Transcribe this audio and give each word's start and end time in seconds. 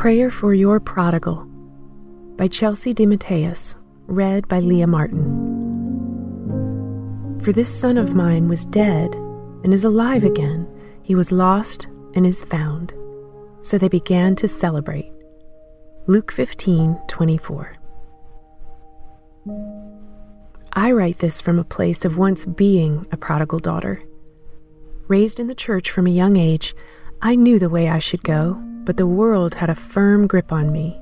Prayer 0.00 0.30
for 0.30 0.54
Your 0.54 0.80
Prodigal 0.80 1.44
by 2.38 2.48
Chelsea 2.48 2.94
DeMatteis, 2.94 3.74
read 4.06 4.48
by 4.48 4.58
Leah 4.58 4.86
Martin. 4.86 5.26
For 7.44 7.52
this 7.52 7.68
son 7.68 7.98
of 7.98 8.14
mine 8.14 8.48
was 8.48 8.64
dead 8.64 9.12
and 9.62 9.74
is 9.74 9.84
alive 9.84 10.24
again. 10.24 10.66
He 11.02 11.14
was 11.14 11.30
lost 11.30 11.86
and 12.14 12.26
is 12.26 12.44
found. 12.44 12.94
So 13.60 13.76
they 13.76 13.88
began 13.88 14.36
to 14.36 14.48
celebrate. 14.48 15.12
Luke 16.06 16.32
15 16.32 16.98
24. 17.06 17.76
I 20.72 20.92
write 20.92 21.18
this 21.18 21.42
from 21.42 21.58
a 21.58 21.64
place 21.64 22.06
of 22.06 22.16
once 22.16 22.46
being 22.46 23.06
a 23.12 23.18
prodigal 23.18 23.58
daughter. 23.58 24.02
Raised 25.08 25.38
in 25.38 25.46
the 25.46 25.54
church 25.54 25.90
from 25.90 26.06
a 26.06 26.10
young 26.10 26.38
age, 26.38 26.74
I 27.20 27.34
knew 27.34 27.58
the 27.58 27.68
way 27.68 27.90
I 27.90 27.98
should 27.98 28.22
go, 28.22 28.62
but 28.84 28.96
the 28.96 29.06
world 29.06 29.54
had 29.54 29.70
a 29.70 29.74
firm 29.74 30.26
grip 30.26 30.52
on 30.52 30.72
me. 30.72 31.00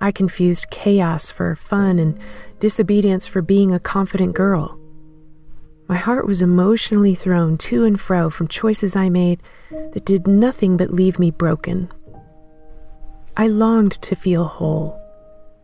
I 0.00 0.12
confused 0.12 0.70
chaos 0.70 1.30
for 1.30 1.56
fun 1.56 1.98
and 1.98 2.18
disobedience 2.60 3.26
for 3.26 3.42
being 3.42 3.72
a 3.72 3.80
confident 3.80 4.34
girl. 4.34 4.78
My 5.88 5.96
heart 5.96 6.26
was 6.26 6.42
emotionally 6.42 7.14
thrown 7.14 7.56
to 7.58 7.84
and 7.84 8.00
fro 8.00 8.30
from 8.30 8.46
choices 8.48 8.94
I 8.94 9.08
made 9.08 9.42
that 9.70 10.04
did 10.04 10.26
nothing 10.26 10.76
but 10.76 10.92
leave 10.92 11.18
me 11.18 11.30
broken. 11.30 11.90
I 13.36 13.46
longed 13.46 14.00
to 14.02 14.14
feel 14.14 14.44
whole, 14.44 15.00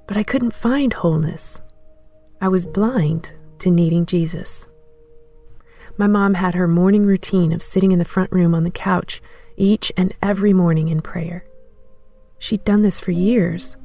but 0.06 0.16
I 0.16 0.22
couldn't 0.22 0.54
find 0.54 0.92
wholeness. 0.92 1.60
I 2.40 2.48
was 2.48 2.66
blind 2.66 3.32
to 3.60 3.70
needing 3.70 4.06
Jesus. 4.06 4.66
My 5.96 6.06
mom 6.06 6.34
had 6.34 6.54
her 6.54 6.66
morning 6.66 7.04
routine 7.06 7.52
of 7.52 7.62
sitting 7.62 7.92
in 7.92 7.98
the 7.98 8.04
front 8.04 8.32
room 8.32 8.54
on 8.54 8.64
the 8.64 8.70
couch 8.70 9.22
each 9.56 9.92
and 9.96 10.14
every 10.22 10.52
morning 10.52 10.88
in 10.88 11.00
prayer. 11.00 11.44
She'd 12.38 12.64
done 12.64 12.82
this 12.82 13.00
for 13.00 13.10
years, 13.10 13.76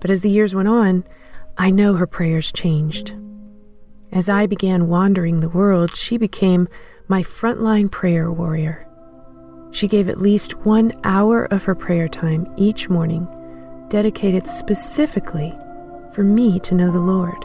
but 0.00 0.10
as 0.10 0.20
the 0.20 0.30
years 0.30 0.54
went 0.54 0.68
on, 0.68 1.04
I 1.56 1.70
know 1.70 1.94
her 1.94 2.06
prayers 2.06 2.52
changed. 2.52 3.12
As 4.12 4.28
I 4.28 4.46
began 4.46 4.88
wandering 4.88 5.40
the 5.40 5.48
world, 5.48 5.94
she 5.96 6.16
became 6.16 6.68
my 7.08 7.22
frontline 7.22 7.90
prayer 7.90 8.30
warrior. 8.30 8.86
She 9.70 9.88
gave 9.88 10.08
at 10.08 10.22
least 10.22 10.56
one 10.64 10.98
hour 11.04 11.44
of 11.46 11.64
her 11.64 11.74
prayer 11.74 12.08
time 12.08 12.50
each 12.56 12.88
morning, 12.88 13.26
dedicated 13.90 14.46
specifically 14.46 15.54
for 16.14 16.22
me 16.22 16.58
to 16.60 16.74
know 16.74 16.90
the 16.90 16.98
Lord. 16.98 17.44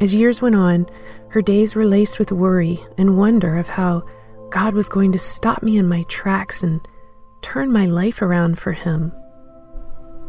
As 0.00 0.14
years 0.14 0.42
went 0.42 0.54
on, 0.54 0.86
her 1.30 1.42
days 1.42 1.74
were 1.74 1.86
laced 1.86 2.18
with 2.18 2.32
worry 2.32 2.84
and 2.96 3.16
wonder 3.16 3.56
of 3.56 3.66
how 3.66 4.04
God 4.50 4.74
was 4.74 4.88
going 4.88 5.12
to 5.12 5.18
stop 5.18 5.62
me 5.62 5.76
in 5.76 5.88
my 5.88 6.04
tracks 6.04 6.62
and 6.62 6.86
turn 7.42 7.70
my 7.70 7.86
life 7.86 8.22
around 8.22 8.58
for 8.58 8.72
Him. 8.72 9.12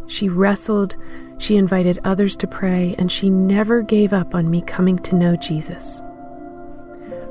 She 0.07 0.27
wrestled, 0.27 0.95
she 1.37 1.55
invited 1.55 1.99
others 2.03 2.35
to 2.37 2.47
pray, 2.47 2.95
and 2.97 3.11
she 3.11 3.29
never 3.29 3.81
gave 3.81 4.11
up 4.11 4.35
on 4.35 4.49
me 4.49 4.61
coming 4.61 4.97
to 4.99 5.15
know 5.15 5.35
Jesus. 5.35 6.01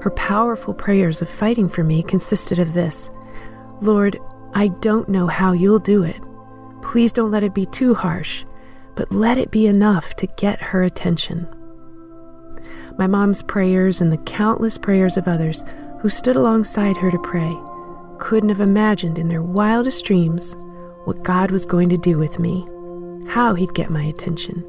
Her 0.00 0.12
powerful 0.14 0.72
prayers 0.72 1.20
of 1.20 1.28
fighting 1.28 1.68
for 1.68 1.82
me 1.82 2.02
consisted 2.02 2.58
of 2.58 2.72
this 2.72 3.10
Lord, 3.80 4.18
I 4.54 4.68
don't 4.68 5.08
know 5.08 5.26
how 5.26 5.52
you'll 5.52 5.78
do 5.78 6.02
it. 6.02 6.20
Please 6.82 7.12
don't 7.12 7.30
let 7.30 7.44
it 7.44 7.54
be 7.54 7.66
too 7.66 7.94
harsh, 7.94 8.44
but 8.94 9.12
let 9.12 9.38
it 9.38 9.50
be 9.50 9.66
enough 9.66 10.14
to 10.16 10.26
get 10.36 10.60
her 10.60 10.82
attention. 10.82 11.46
My 12.98 13.06
mom's 13.06 13.42
prayers 13.42 14.00
and 14.00 14.10
the 14.10 14.18
countless 14.18 14.78
prayers 14.78 15.16
of 15.16 15.28
others 15.28 15.62
who 16.00 16.08
stood 16.08 16.36
alongside 16.36 16.96
her 16.96 17.10
to 17.10 17.18
pray 17.18 17.56
couldn't 18.18 18.48
have 18.48 18.60
imagined 18.60 19.18
in 19.18 19.28
their 19.28 19.42
wildest 19.42 20.04
dreams 20.04 20.56
what 21.04 21.22
God 21.22 21.50
was 21.50 21.64
going 21.64 21.88
to 21.88 21.96
do 21.96 22.18
with 22.18 22.38
me, 22.38 22.66
how 23.28 23.54
He'd 23.54 23.74
get 23.74 23.90
my 23.90 24.02
attention, 24.02 24.64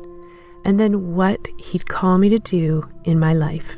and 0.63 0.79
then 0.79 1.13
what 1.15 1.47
He'd 1.57 1.87
call 1.87 2.17
me 2.17 2.29
to 2.29 2.39
do 2.39 2.87
in 3.03 3.19
my 3.19 3.33
life. 3.33 3.75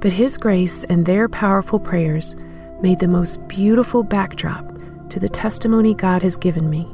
But 0.00 0.12
His 0.12 0.36
grace 0.36 0.84
and 0.88 1.04
their 1.04 1.28
powerful 1.28 1.78
prayers 1.78 2.34
made 2.80 2.98
the 2.98 3.08
most 3.08 3.46
beautiful 3.48 4.02
backdrop 4.02 4.66
to 5.10 5.20
the 5.20 5.28
testimony 5.28 5.94
God 5.94 6.22
has 6.22 6.36
given 6.36 6.70
me. 6.70 6.86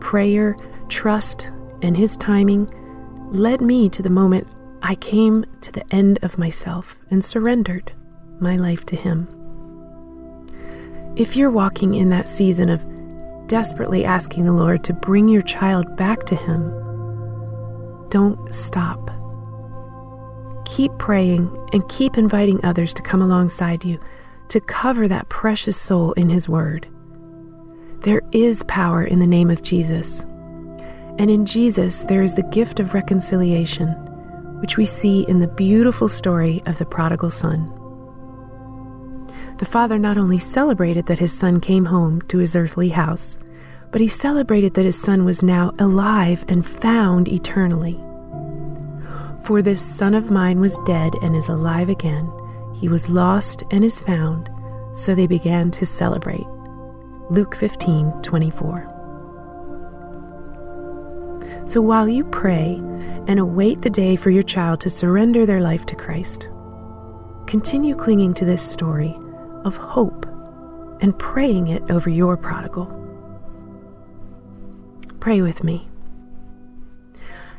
Prayer, 0.00 0.56
trust, 0.88 1.48
and 1.82 1.96
His 1.96 2.16
timing 2.16 2.72
led 3.32 3.60
me 3.60 3.88
to 3.90 4.02
the 4.02 4.10
moment 4.10 4.46
I 4.84 4.96
came 4.96 5.44
to 5.60 5.70
the 5.70 5.84
end 5.94 6.18
of 6.22 6.38
myself 6.38 6.96
and 7.10 7.24
surrendered 7.24 7.92
my 8.40 8.56
life 8.56 8.84
to 8.86 8.96
Him. 8.96 9.28
If 11.14 11.36
you're 11.36 11.50
walking 11.50 11.94
in 11.94 12.10
that 12.10 12.26
season 12.26 12.68
of 12.68 12.84
desperately 13.46 14.04
asking 14.04 14.44
the 14.44 14.52
Lord 14.52 14.82
to 14.84 14.92
bring 14.92 15.28
your 15.28 15.42
child 15.42 15.96
back 15.96 16.26
to 16.26 16.34
Him, 16.34 16.70
don't 18.08 18.52
stop. 18.52 19.10
Keep 20.64 20.98
praying 20.98 21.54
and 21.72 21.88
keep 21.88 22.18
inviting 22.18 22.64
others 22.64 22.92
to 22.94 23.02
come 23.02 23.22
alongside 23.22 23.84
you 23.84 24.00
to 24.48 24.60
cover 24.60 25.06
that 25.06 25.28
precious 25.28 25.80
soul 25.80 26.12
in 26.12 26.28
His 26.28 26.48
Word. 26.48 26.88
There 28.00 28.22
is 28.32 28.64
power 28.64 29.04
in 29.04 29.20
the 29.20 29.26
name 29.28 29.48
of 29.48 29.62
Jesus. 29.62 30.20
And 31.18 31.30
in 31.30 31.46
Jesus, 31.46 32.02
there 32.04 32.22
is 32.22 32.34
the 32.34 32.42
gift 32.42 32.80
of 32.80 32.94
reconciliation 32.94 34.08
which 34.62 34.76
we 34.76 34.86
see 34.86 35.26
in 35.28 35.40
the 35.40 35.48
beautiful 35.48 36.08
story 36.08 36.62
of 36.66 36.78
the 36.78 36.84
prodigal 36.84 37.32
son. 37.32 37.68
The 39.58 39.66
father 39.66 39.98
not 39.98 40.16
only 40.16 40.38
celebrated 40.38 41.06
that 41.06 41.18
his 41.18 41.36
son 41.36 41.60
came 41.60 41.84
home 41.84 42.22
to 42.28 42.38
his 42.38 42.54
earthly 42.54 42.88
house, 42.88 43.36
but 43.90 44.00
he 44.00 44.06
celebrated 44.06 44.74
that 44.74 44.84
his 44.84 45.00
son 45.00 45.24
was 45.24 45.42
now 45.42 45.74
alive 45.80 46.44
and 46.46 46.64
found 46.64 47.26
eternally. 47.28 48.00
For 49.44 49.62
this 49.62 49.82
son 49.82 50.14
of 50.14 50.30
mine 50.30 50.60
was 50.60 50.78
dead 50.86 51.12
and 51.22 51.34
is 51.34 51.48
alive 51.48 51.88
again. 51.88 52.30
He 52.72 52.88
was 52.88 53.08
lost 53.08 53.64
and 53.72 53.84
is 53.84 54.00
found. 54.00 54.48
So 54.94 55.14
they 55.14 55.26
began 55.26 55.72
to 55.72 55.84
celebrate. 55.84 56.46
Luke 57.30 57.56
15 57.56 58.22
24. 58.22 58.88
So 61.66 61.80
while 61.80 62.08
you 62.08 62.24
pray 62.24 62.80
and 63.26 63.38
await 63.38 63.82
the 63.82 63.90
day 63.90 64.16
for 64.16 64.30
your 64.30 64.42
child 64.42 64.80
to 64.80 64.90
surrender 64.90 65.46
their 65.46 65.60
life 65.60 65.86
to 65.86 65.96
Christ, 65.96 66.48
continue 67.46 67.94
clinging 67.94 68.34
to 68.34 68.44
this 68.44 68.62
story 68.62 69.16
of 69.64 69.76
hope 69.76 70.26
and 71.00 71.18
praying 71.18 71.68
it 71.68 71.82
over 71.90 72.10
your 72.10 72.36
prodigal. 72.36 72.86
Pray 75.20 75.40
with 75.40 75.62
me. 75.62 75.88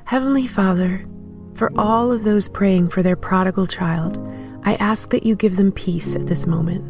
Heavenly 0.06 0.48
Father, 0.48 1.06
for 1.56 1.72
all 1.78 2.12
of 2.12 2.24
those 2.24 2.50
praying 2.50 2.90
for 2.90 3.04
their 3.04 3.16
prodigal 3.16 3.68
child, 3.68 4.18
I 4.64 4.76
ask 4.76 5.10
that 5.12 5.26
you 5.26 5.36
give 5.36 5.56
them 5.56 5.72
peace 5.72 6.16
at 6.16 6.28
this 6.28 6.46
moment. 6.46 6.90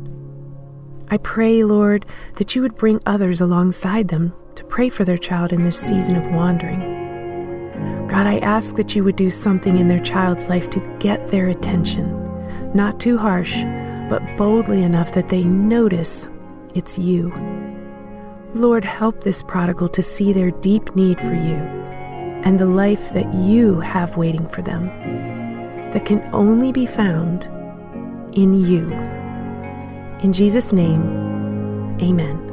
I 1.10 1.18
pray, 1.18 1.64
Lord, 1.64 2.06
that 2.36 2.56
you 2.56 2.62
would 2.62 2.78
bring 2.78 3.00
others 3.06 3.42
alongside 3.42 4.08
them 4.08 4.34
to 4.56 4.64
pray 4.64 4.90
for 4.90 5.06
their 5.06 5.18
child 5.18 5.52
in 5.52 5.64
this 5.64 5.78
season 5.78 6.16
of 6.16 6.34
wandering. 6.34 6.93
God, 8.14 8.28
I 8.28 8.38
ask 8.38 8.76
that 8.76 8.94
you 8.94 9.04
would 9.06 9.16
do 9.16 9.32
something 9.32 9.80
in 9.80 9.88
their 9.88 10.00
child's 10.00 10.46
life 10.46 10.70
to 10.70 10.98
get 11.00 11.32
their 11.32 11.48
attention. 11.48 12.06
Not 12.76 13.00
too 13.00 13.18
harsh, 13.18 13.56
but 14.08 14.22
boldly 14.38 14.84
enough 14.84 15.16
that 15.16 15.30
they 15.30 15.42
notice 15.44 16.28
it's 16.76 16.96
you. 16.96 17.34
Lord, 18.54 18.86
help 18.86 19.24
this 19.24 19.42
prodigal 19.42 19.90
to 19.90 20.04
see 20.04 20.32
their 20.32 20.52
deep 20.52 20.96
need 20.96 21.18
for 21.22 21.34
you 21.34 21.58
and 22.46 22.60
the 22.60 22.68
life 22.68 23.02
that 23.16 23.34
you 23.34 23.80
have 23.80 24.16
waiting 24.16 24.48
for 24.50 24.62
them 24.62 24.86
that 25.92 26.06
can 26.06 26.22
only 26.36 26.72
be 26.72 26.86
found 26.86 27.46
in 28.38 28.64
you. 28.64 28.92
In 30.22 30.34
Jesus' 30.34 30.72
name, 30.72 31.02
amen. 32.00 32.53